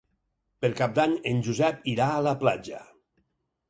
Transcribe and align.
Per 0.65 0.71
Cap 0.79 0.95
d'Any 0.95 1.15
en 1.33 1.45
Josep 1.51 1.87
irà 1.95 2.11
a 2.19 2.27
la 2.33 2.37
platja. 2.45 2.85